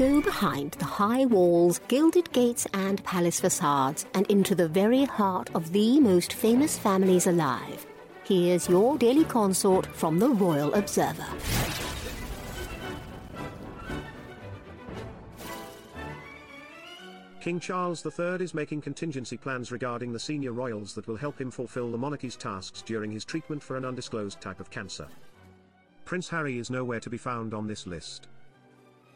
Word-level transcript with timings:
Go 0.00 0.22
behind 0.22 0.72
the 0.78 0.86
high 0.86 1.26
walls, 1.26 1.78
gilded 1.88 2.32
gates, 2.32 2.66
and 2.72 3.04
palace 3.04 3.38
facades, 3.38 4.06
and 4.14 4.26
into 4.28 4.54
the 4.54 4.66
very 4.66 5.04
heart 5.04 5.50
of 5.54 5.72
the 5.72 6.00
most 6.00 6.32
famous 6.32 6.78
families 6.78 7.26
alive. 7.26 7.86
Here's 8.24 8.66
your 8.66 8.96
daily 8.96 9.24
consort 9.24 9.84
from 9.84 10.18
the 10.18 10.30
Royal 10.30 10.72
Observer. 10.72 11.26
King 17.42 17.60
Charles 17.60 18.02
III 18.02 18.42
is 18.42 18.54
making 18.54 18.80
contingency 18.80 19.36
plans 19.36 19.70
regarding 19.70 20.14
the 20.14 20.18
senior 20.18 20.52
royals 20.52 20.94
that 20.94 21.06
will 21.08 21.16
help 21.16 21.38
him 21.38 21.50
fulfill 21.50 21.90
the 21.90 21.98
monarchy's 21.98 22.36
tasks 22.36 22.80
during 22.80 23.10
his 23.10 23.26
treatment 23.26 23.62
for 23.62 23.76
an 23.76 23.84
undisclosed 23.84 24.40
type 24.40 24.60
of 24.60 24.70
cancer. 24.70 25.08
Prince 26.06 26.30
Harry 26.30 26.56
is 26.56 26.70
nowhere 26.70 27.00
to 27.00 27.10
be 27.10 27.18
found 27.18 27.52
on 27.52 27.66
this 27.66 27.86
list. 27.86 28.28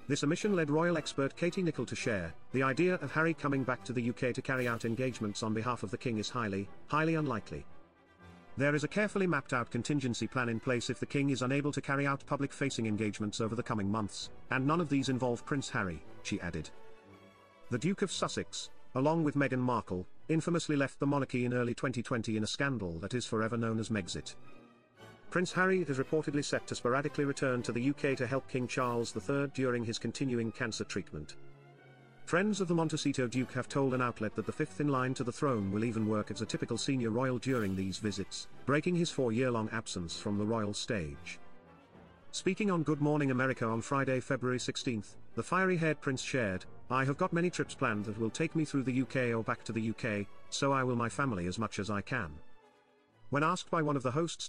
This 0.07 0.23
omission 0.23 0.55
led 0.55 0.71
royal 0.71 0.99
expert 0.99 1.35
Katie 1.35 1.63
Nicholl 1.63 1.87
to 1.87 1.97
share, 1.97 2.35
the 2.53 2.63
idea 2.63 2.97
of 2.97 3.11
Harry 3.13 3.33
coming 3.33 3.65
back 3.65 3.83
to 3.85 3.93
the 3.95 4.11
UK 4.11 4.35
to 4.35 4.43
carry 4.43 4.69
out 4.69 4.85
engagements 4.85 5.43
on 5.43 5.55
behalf 5.55 5.83
of 5.83 5.91
the 5.91 5.97
king 5.97 6.19
is 6.19 6.29
highly, 6.29 6.69
highly 6.89 7.15
unlikely. 7.15 7.65
There 8.59 8.75
is 8.75 8.85
a 8.85 8.89
carefully 8.89 9.27
mapped 9.27 9.55
out 9.55 9.71
contingency 9.71 10.27
plan 10.27 10.51
in 10.51 10.61
place 10.61 10.91
if 10.91 11.01
the 11.01 11.07
king 11.07 11.31
is 11.31 11.41
unable 11.41 11.73
to 11.73 11.81
carry 11.81 12.07
out 12.07 12.27
public 12.27 12.53
facing 12.53 12.85
engagements 12.85 13.41
over 13.41 13.55
the 13.55 13.63
coming 13.63 13.91
months, 13.91 14.29
and 14.51 14.67
none 14.67 14.81
of 14.81 14.91
these 14.91 15.09
involve 15.09 15.47
Prince 15.47 15.71
Harry, 15.71 16.05
she 16.23 16.39
added. 16.43 16.69
The 17.71 17.79
Duke 17.79 18.03
of 18.03 18.13
Sussex, 18.13 18.69
along 18.95 19.25
with 19.25 19.37
Meghan 19.37 19.59
Markle, 19.59 20.07
infamously 20.29 20.77
left 20.77 21.01
the 21.01 21.07
monarchy 21.07 21.47
in 21.47 21.55
early 21.55 21.73
2020 21.73 22.37
in 22.37 22.45
a 22.45 22.47
scandal 22.47 22.93
that 22.99 23.15
is 23.15 23.25
forever 23.25 23.57
known 23.57 23.81
as 23.81 23.89
Megxit. 23.89 24.35
Prince 25.35 25.51
Harry 25.51 25.81
is 25.81 25.99
reportedly 25.99 26.45
set 26.45 26.65
to 26.69 26.77
sporadically 26.77 27.25
return 27.25 27.61
to 27.61 27.73
the 27.73 27.91
UK 27.91 28.17
to 28.17 28.25
help 28.25 28.49
King 28.49 28.69
Charles 28.69 29.13
III 29.17 29.49
during 29.53 29.83
his 29.83 29.99
continuing 29.99 30.53
cancer 30.53 30.85
treatment. 30.85 31.35
Friends 32.25 32.61
of 32.61 32.69
the 32.69 32.75
Montecito 32.77 33.27
Duke 33.27 33.53
have 33.53 33.67
told 33.67 33.95
an 33.95 34.01
outlet 34.01 34.37
that 34.37 34.47
the 34.47 34.53
fifth 34.53 34.81
in 34.81 34.87
line 34.87 35.13
to 35.15 35.25
the 35.25 35.33
throne 35.33 35.73
will 35.73 35.83
even 35.83 36.07
work 36.07 36.31
as 36.31 36.41
a 36.41 36.47
typical 36.47 36.79
senior 36.79 37.11
royal 37.11 37.39
during 37.39 37.75
these 37.75 37.99
visits, 37.99 38.47
breaking 38.65 38.95
his 38.95 39.11
four-year-long 39.11 39.69
absence 39.73 40.17
from 40.21 40.39
the 40.39 40.45
royal 40.45 40.73
stage. 40.73 41.41
Speaking 42.31 42.71
on 42.71 42.85
Good 42.85 43.01
Morning 43.01 43.33
America 43.33 43.67
on 43.67 43.83
Friday, 43.83 44.21
February 44.21 44.61
16, 44.61 45.03
the 45.35 45.43
fiery-haired 45.43 46.01
prince 46.01 46.23
shared, 46.23 46.65
I 46.93 47.05
have 47.05 47.19
got 47.19 47.33
many 47.33 47.51
trips 47.51 47.75
planned 47.75 48.05
that 48.05 48.21
will 48.21 48.31
take 48.31 48.55
me 48.55 48.65
through 48.65 48.85
the 48.85 49.03
UK 49.03 49.37
or 49.37 49.43
back 49.43 49.65
to 49.65 49.73
the 49.73 49.91
UK, 49.91 50.29
so 50.51 50.71
I 50.71 50.85
will 50.85 50.95
my 50.95 51.09
family 51.09 51.49
as 51.49 51.59
much 51.59 51.81
as 51.81 51.91
I 51.91 52.03
can. 52.03 52.31
When 53.31 53.43
asked 53.43 53.69
by 53.69 53.83
one 53.83 53.97
of 53.97 54.05
the 54.05 54.13
hosts, 54.13 54.49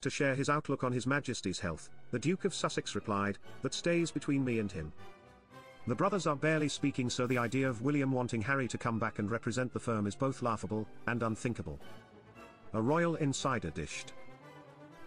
To 0.00 0.08
share 0.08 0.34
his 0.34 0.48
outlook 0.48 0.82
on 0.82 0.92
His 0.92 1.06
Majesty's 1.06 1.60
health, 1.60 1.90
the 2.10 2.18
Duke 2.18 2.46
of 2.46 2.54
Sussex 2.54 2.94
replied, 2.94 3.36
That 3.60 3.74
stays 3.74 4.10
between 4.10 4.42
me 4.42 4.58
and 4.58 4.72
him. 4.72 4.92
The 5.86 5.94
brothers 5.94 6.26
are 6.26 6.36
barely 6.36 6.68
speaking, 6.68 7.10
so 7.10 7.26
the 7.26 7.36
idea 7.36 7.68
of 7.68 7.82
William 7.82 8.10
wanting 8.10 8.40
Harry 8.40 8.66
to 8.68 8.78
come 8.78 8.98
back 8.98 9.18
and 9.18 9.30
represent 9.30 9.72
the 9.72 9.78
firm 9.78 10.06
is 10.06 10.14
both 10.14 10.40
laughable 10.40 10.86
and 11.06 11.22
unthinkable. 11.22 11.78
A 12.72 12.80
royal 12.80 13.16
insider 13.16 13.68
dished. 13.70 14.14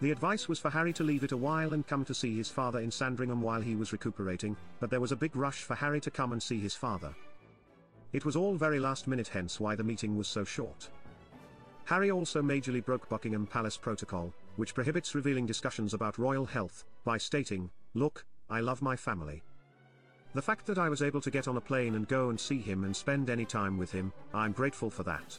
The 0.00 0.12
advice 0.12 0.48
was 0.48 0.60
for 0.60 0.70
Harry 0.70 0.92
to 0.92 1.02
leave 1.02 1.24
it 1.24 1.32
a 1.32 1.36
while 1.36 1.72
and 1.72 1.86
come 1.86 2.04
to 2.04 2.14
see 2.14 2.36
his 2.36 2.50
father 2.50 2.78
in 2.78 2.90
Sandringham 2.90 3.42
while 3.42 3.60
he 3.60 3.74
was 3.74 3.92
recuperating, 3.92 4.56
but 4.78 4.90
there 4.90 5.00
was 5.00 5.12
a 5.12 5.16
big 5.16 5.34
rush 5.34 5.62
for 5.62 5.74
Harry 5.74 6.00
to 6.02 6.10
come 6.10 6.32
and 6.32 6.42
see 6.42 6.60
his 6.60 6.74
father. 6.74 7.12
It 8.12 8.24
was 8.24 8.36
all 8.36 8.54
very 8.54 8.78
last 8.78 9.08
minute, 9.08 9.28
hence 9.28 9.58
why 9.58 9.74
the 9.74 9.82
meeting 9.82 10.16
was 10.16 10.28
so 10.28 10.44
short. 10.44 10.88
Harry 11.86 12.12
also 12.12 12.42
majorly 12.42 12.84
broke 12.84 13.08
Buckingham 13.08 13.46
Palace 13.46 13.76
protocol, 13.76 14.32
which 14.56 14.74
prohibits 14.74 15.14
revealing 15.14 15.46
discussions 15.46 15.94
about 15.94 16.18
royal 16.18 16.46
health, 16.46 16.84
by 17.04 17.18
stating, 17.18 17.70
Look, 17.94 18.24
I 18.50 18.60
love 18.60 18.82
my 18.82 18.96
family. 18.96 19.42
The 20.34 20.42
fact 20.42 20.66
that 20.66 20.78
I 20.78 20.88
was 20.88 21.02
able 21.02 21.20
to 21.20 21.30
get 21.30 21.46
on 21.46 21.56
a 21.56 21.60
plane 21.60 21.94
and 21.94 22.08
go 22.08 22.30
and 22.30 22.38
see 22.38 22.58
him 22.58 22.84
and 22.84 22.94
spend 22.94 23.30
any 23.30 23.44
time 23.44 23.78
with 23.78 23.92
him, 23.92 24.12
I'm 24.32 24.52
grateful 24.52 24.90
for 24.90 25.04
that. 25.04 25.38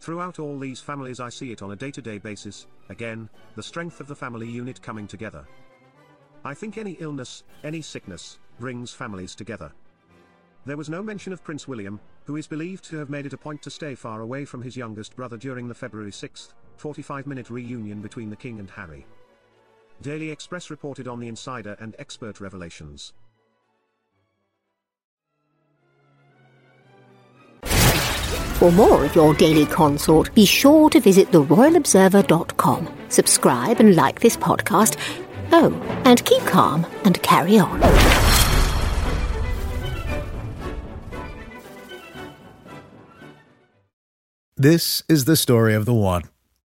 Throughout 0.00 0.38
all 0.38 0.58
these 0.58 0.80
families, 0.80 1.20
I 1.20 1.28
see 1.28 1.52
it 1.52 1.60
on 1.60 1.72
a 1.72 1.76
day 1.76 1.90
to 1.90 2.00
day 2.00 2.16
basis, 2.16 2.66
again, 2.88 3.28
the 3.56 3.62
strength 3.62 4.00
of 4.00 4.06
the 4.06 4.16
family 4.16 4.48
unit 4.48 4.80
coming 4.80 5.06
together. 5.06 5.46
I 6.42 6.54
think 6.54 6.78
any 6.78 6.92
illness, 6.92 7.44
any 7.62 7.82
sickness, 7.82 8.38
brings 8.58 8.94
families 8.94 9.34
together. 9.34 9.72
There 10.64 10.78
was 10.78 10.88
no 10.88 11.02
mention 11.02 11.34
of 11.34 11.44
Prince 11.44 11.68
William, 11.68 12.00
who 12.24 12.36
is 12.36 12.46
believed 12.46 12.84
to 12.84 12.96
have 12.96 13.10
made 13.10 13.26
it 13.26 13.34
a 13.34 13.38
point 13.38 13.60
to 13.62 13.70
stay 13.70 13.94
far 13.94 14.22
away 14.22 14.46
from 14.46 14.62
his 14.62 14.76
youngest 14.76 15.16
brother 15.16 15.36
during 15.36 15.68
the 15.68 15.74
February 15.74 16.12
6, 16.12 16.54
45 16.80 17.26
minute 17.26 17.50
reunion 17.50 18.00
between 18.00 18.30
the 18.30 18.36
King 18.36 18.58
and 18.58 18.70
Harry. 18.70 19.06
Daily 20.00 20.30
Express 20.30 20.70
reported 20.70 21.06
on 21.06 21.20
the 21.20 21.28
insider 21.28 21.76
and 21.78 21.94
expert 21.98 22.40
revelations. 22.40 23.12
For 28.60 28.72
more 28.72 29.04
of 29.04 29.14
your 29.14 29.34
daily 29.34 29.66
consort, 29.66 30.34
be 30.34 30.46
sure 30.46 30.88
to 30.90 31.00
visit 31.00 31.30
theroyalobserver.com. 31.30 32.88
Subscribe 33.10 33.80
and 33.80 33.94
like 33.94 34.20
this 34.20 34.36
podcast. 34.36 34.96
Oh, 35.52 35.72
and 36.06 36.24
keep 36.24 36.42
calm 36.44 36.86
and 37.04 37.22
carry 37.22 37.58
on. 37.58 37.80
This 44.56 45.02
is 45.08 45.26
the 45.26 45.36
story 45.36 45.74
of 45.74 45.84
the 45.84 45.94
one. 45.94 46.22